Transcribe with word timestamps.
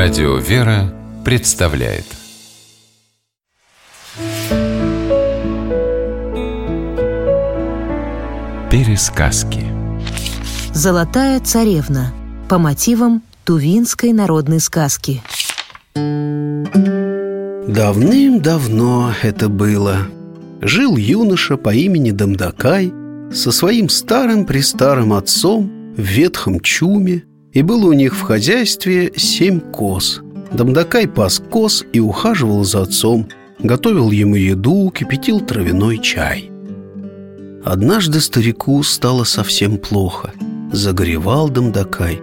Радио 0.00 0.36
«Вера» 0.36 0.94
представляет. 1.24 2.04
Пересказки. 8.70 9.64
Золотая 10.72 11.40
царевна 11.40 12.14
по 12.48 12.58
мотивам 12.58 13.24
Тувинской 13.44 14.12
народной 14.12 14.60
сказки. 14.60 15.20
Давным-давно 17.66 19.12
это 19.20 19.48
было. 19.48 20.06
Жил 20.60 20.96
юноша 20.96 21.56
по 21.56 21.74
имени 21.74 22.12
Дамдакай 22.12 22.92
со 23.32 23.50
своим 23.50 23.88
старым-престарым 23.88 25.12
отцом 25.12 25.68
в 25.96 26.02
ветхом 26.02 26.60
чуме, 26.60 27.24
и 27.58 27.62
было 27.62 27.86
у 27.86 27.92
них 27.92 28.14
в 28.14 28.20
хозяйстве 28.20 29.12
семь 29.16 29.58
коз. 29.58 30.20
Дамдакай 30.52 31.08
пас 31.08 31.42
коз 31.50 31.84
и 31.92 31.98
ухаживал 31.98 32.62
за 32.62 32.82
отцом, 32.82 33.26
готовил 33.58 34.12
ему 34.12 34.36
еду, 34.36 34.92
кипятил 34.96 35.40
травяной 35.40 35.98
чай. 35.98 36.52
Однажды 37.64 38.20
старику 38.20 38.80
стало 38.84 39.24
совсем 39.24 39.76
плохо. 39.76 40.32
Загоревал 40.70 41.48
Дамдакай. 41.48 42.20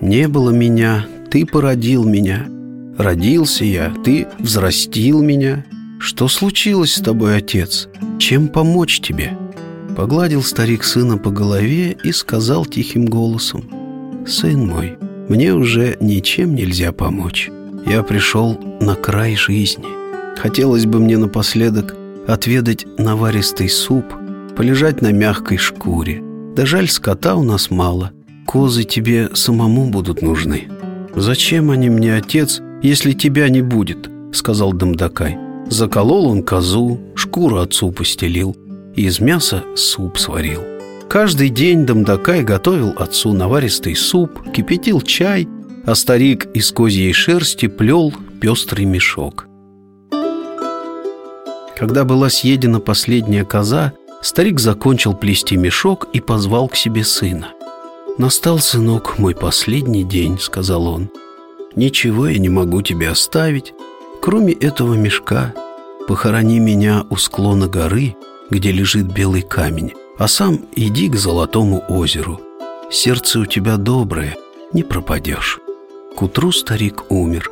«Не 0.00 0.26
было 0.26 0.50
меня, 0.50 1.06
ты 1.30 1.46
породил 1.46 2.02
меня. 2.02 2.48
Родился 2.98 3.64
я, 3.64 3.94
ты 4.04 4.26
взрастил 4.40 5.22
меня. 5.22 5.64
Что 6.00 6.26
случилось 6.26 6.96
с 6.96 7.00
тобой, 7.00 7.36
отец? 7.36 7.88
Чем 8.18 8.48
помочь 8.48 9.00
тебе?» 9.00 9.38
Погладил 9.96 10.42
старик 10.42 10.82
сына 10.82 11.18
по 11.18 11.30
голове 11.30 11.96
и 12.02 12.10
сказал 12.10 12.66
тихим 12.66 13.06
голосом 13.06 13.75
«Сын 14.26 14.66
мой, 14.66 14.98
мне 15.28 15.54
уже 15.54 15.96
ничем 16.00 16.54
нельзя 16.54 16.92
помочь. 16.92 17.50
Я 17.86 18.02
пришел 18.02 18.58
на 18.80 18.94
край 18.94 19.36
жизни. 19.36 19.86
Хотелось 20.36 20.86
бы 20.86 20.98
мне 20.98 21.16
напоследок 21.16 21.94
отведать 22.26 22.86
наваристый 22.98 23.68
суп, 23.68 24.04
полежать 24.56 25.00
на 25.02 25.12
мягкой 25.12 25.58
шкуре. 25.58 26.22
Да 26.54 26.66
жаль, 26.66 26.88
скота 26.88 27.36
у 27.36 27.42
нас 27.42 27.70
мало. 27.70 28.12
Козы 28.46 28.84
тебе 28.84 29.30
самому 29.34 29.90
будут 29.90 30.22
нужны». 30.22 30.68
«Зачем 31.14 31.70
они 31.70 31.88
мне, 31.88 32.14
отец, 32.14 32.60
если 32.82 33.12
тебя 33.12 33.48
не 33.48 33.62
будет?»— 33.62 34.10
сказал 34.32 34.72
Дамдакай. 34.72 35.38
Заколол 35.70 36.28
он 36.28 36.42
козу, 36.42 37.00
шкуру 37.14 37.56
отцу 37.56 37.90
постелил— 37.90 38.54
и 38.96 39.04
из 39.04 39.20
мяса 39.20 39.62
суп 39.76 40.18
сварил. 40.18 40.75
Каждый 41.08 41.50
день 41.50 41.86
Дамдакай 41.86 42.42
готовил 42.42 42.94
отцу 42.98 43.32
наваристый 43.32 43.94
суп, 43.94 44.50
кипятил 44.52 45.00
чай, 45.00 45.48
а 45.84 45.94
старик 45.94 46.46
из 46.52 46.72
козьей 46.72 47.12
шерсти 47.12 47.68
плел 47.68 48.12
пестрый 48.40 48.84
мешок. 48.84 49.46
Когда 51.76 52.04
была 52.04 52.28
съедена 52.28 52.80
последняя 52.80 53.44
коза, 53.44 53.92
старик 54.20 54.58
закончил 54.58 55.14
плести 55.14 55.56
мешок 55.56 56.08
и 56.12 56.20
позвал 56.20 56.68
к 56.68 56.76
себе 56.76 57.04
сына. 57.04 57.52
«Настал, 58.18 58.58
сынок, 58.58 59.18
мой 59.18 59.34
последний 59.34 60.02
день»,— 60.02 60.38
сказал 60.40 60.86
он. 60.86 61.10
«Ничего 61.76 62.26
я 62.28 62.38
не 62.38 62.48
могу 62.48 62.80
тебе 62.80 63.10
оставить, 63.10 63.74
кроме 64.22 64.54
этого 64.54 64.94
мешка. 64.94 65.54
Похорони 66.08 66.58
меня 66.58 67.04
у 67.10 67.16
склона 67.16 67.68
горы, 67.68 68.16
где 68.48 68.72
лежит 68.72 69.12
белый 69.12 69.42
камень, 69.42 69.92
а 70.18 70.28
сам 70.28 70.60
иди 70.74 71.08
к 71.08 71.16
золотому 71.16 71.82
озеру. 71.88 72.40
Сердце 72.90 73.40
у 73.40 73.46
тебя 73.46 73.76
доброе, 73.76 74.36
не 74.72 74.82
пропадешь. 74.82 75.60
К 76.16 76.22
утру 76.22 76.52
старик 76.52 77.10
умер. 77.10 77.50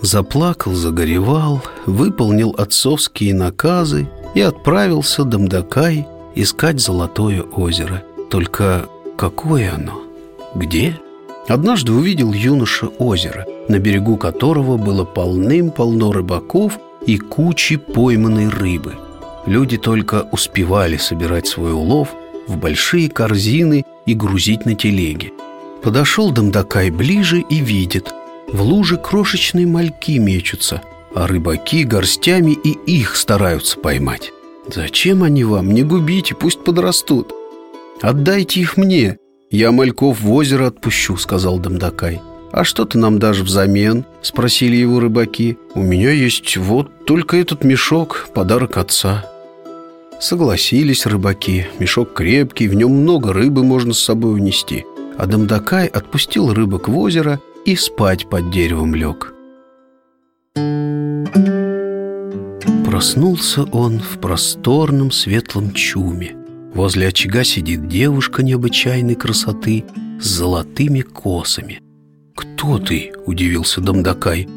Заплакал, 0.00 0.74
загоревал, 0.74 1.62
выполнил 1.86 2.54
отцовские 2.58 3.34
наказы 3.34 4.08
и 4.34 4.40
отправился 4.40 5.24
Дамдакай 5.24 6.06
искать 6.34 6.80
золотое 6.80 7.42
озеро. 7.42 8.02
Только 8.28 8.86
какое 9.16 9.72
оно? 9.74 10.02
Где? 10.54 11.00
Однажды 11.48 11.92
увидел 11.92 12.32
юноша 12.32 12.86
озеро, 12.86 13.46
на 13.68 13.78
берегу 13.78 14.16
которого 14.16 14.76
было 14.76 15.04
полным-полно 15.04 16.12
рыбаков 16.12 16.78
и 17.06 17.18
кучи 17.18 17.76
пойманной 17.76 18.48
рыбы– 18.48 18.94
Люди 19.46 19.76
только 19.76 20.26
успевали 20.32 20.96
собирать 20.96 21.46
свой 21.46 21.72
улов 21.72 22.08
в 22.48 22.56
большие 22.56 23.10
корзины 23.10 23.84
и 24.06 24.14
грузить 24.14 24.64
на 24.64 24.74
телеги. 24.74 25.32
Подошел 25.82 26.30
Дамдакай 26.30 26.90
ближе 26.90 27.40
и 27.40 27.60
видит, 27.60 28.14
в 28.48 28.62
луже 28.62 28.96
крошечные 28.96 29.66
мальки 29.66 30.18
мечутся, 30.18 30.82
а 31.14 31.26
рыбаки 31.26 31.84
горстями 31.84 32.52
и 32.52 32.70
их 32.70 33.16
стараются 33.16 33.78
поймать. 33.78 34.32
«Зачем 34.66 35.22
они 35.22 35.44
вам? 35.44 35.72
Не 35.72 35.82
губите, 35.82 36.34
пусть 36.34 36.64
подрастут». 36.64 37.32
«Отдайте 38.00 38.60
их 38.60 38.78
мне, 38.78 39.18
я 39.50 39.72
мальков 39.72 40.20
в 40.20 40.32
озеро 40.32 40.68
отпущу»,— 40.68 41.16
сказал 41.18 41.58
Дамдакай. 41.58 42.22
«А 42.50 42.64
что 42.64 42.84
ты 42.84 42.96
нам 42.98 43.18
дашь 43.18 43.40
взамен?»— 43.40 44.04
спросили 44.22 44.76
его 44.76 45.00
рыбаки. 45.00 45.58
«У 45.74 45.82
меня 45.82 46.12
есть 46.12 46.56
вот 46.56 47.04
только 47.04 47.36
этот 47.36 47.62
мешок, 47.62 48.28
подарок 48.32 48.78
отца». 48.78 49.33
Согласились 50.24 51.04
рыбаки. 51.04 51.66
Мешок 51.78 52.14
крепкий, 52.14 52.66
в 52.66 52.74
нем 52.74 52.92
много 52.92 53.34
рыбы 53.34 53.62
можно 53.62 53.92
с 53.92 53.98
собой 53.98 54.32
унести. 54.32 54.86
А 55.18 55.26
Дамдакай 55.26 55.86
отпустил 55.86 56.54
рыбок 56.54 56.88
в 56.88 56.96
озеро 56.96 57.40
и 57.66 57.76
спать 57.76 58.26
под 58.30 58.50
деревом 58.50 58.94
лег. 58.94 59.34
Проснулся 62.86 63.64
он 63.64 63.98
в 63.98 64.18
просторном 64.18 65.10
светлом 65.10 65.74
чуме. 65.74 66.34
Возле 66.72 67.08
очага 67.08 67.44
сидит 67.44 67.86
девушка 67.86 68.42
необычайной 68.42 69.16
красоты 69.16 69.84
с 70.18 70.24
золотыми 70.24 71.02
косами. 71.02 71.82
«Кто 72.34 72.78
ты?»– 72.78 73.12
удивился 73.26 73.82
Дамдакай. 73.82 74.48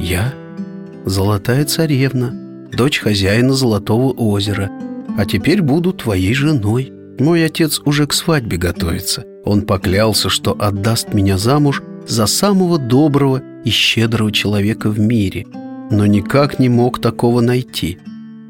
«Я– 0.00 0.34
золотая 1.04 1.64
царевна, 1.64 2.34
дочь 2.72 2.98
хозяина 2.98 3.52
Золотого 3.52 4.10
озера– 4.10 4.68
а 5.16 5.24
теперь 5.24 5.62
буду 5.62 5.92
твоей 5.92 6.34
женой. 6.34 6.92
Мой 7.18 7.44
отец 7.44 7.80
уже 7.84 8.06
к 8.06 8.12
свадьбе 8.12 8.58
готовится. 8.58 9.24
Он 9.44 9.62
поклялся, 9.62 10.28
что 10.28 10.56
отдаст 10.58 11.14
меня 11.14 11.38
замуж 11.38 11.82
за 12.06 12.26
самого 12.26 12.78
доброго 12.78 13.42
и 13.64 13.70
щедрого 13.70 14.30
человека 14.30 14.90
в 14.90 15.00
мире, 15.00 15.46
но 15.90 16.06
никак 16.06 16.58
не 16.58 16.68
мог 16.68 17.00
такого 17.00 17.40
найти. 17.40 17.98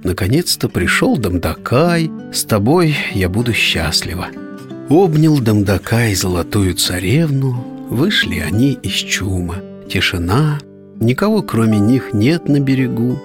Наконец-то 0.03 0.69
пришел 0.69 1.17
Дамдакай, 1.17 2.11
с 2.33 2.45
тобой 2.45 2.97
я 3.15 3.29
буду 3.29 3.53
счастлива. 3.53 4.27
Обнял 4.89 5.39
Дамдакай 5.39 6.15
золотую 6.15 6.75
царевну, 6.75 7.65
вышли 7.89 8.39
они 8.39 8.73
из 8.73 8.93
чума. 8.93 9.57
Тишина, 9.89 10.59
никого 11.01 11.43
кроме 11.43 11.79
них 11.79 12.13
нет 12.13 12.49
на 12.49 12.61
берегу. 12.61 13.19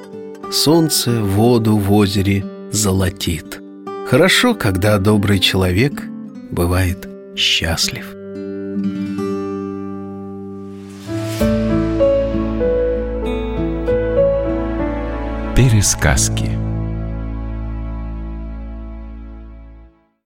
Солнце, 0.51 1.21
воду 1.21 1.77
в 1.77 1.91
озере 1.91 2.43
золотит. 2.71 3.61
Хорошо, 4.07 4.55
когда 4.55 4.97
добрый 4.97 5.39
человек 5.39 6.03
бывает 6.49 7.07
счастлив. 7.35 8.05
Пересказки 15.55 16.60